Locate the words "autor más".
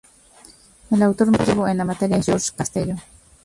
1.03-1.35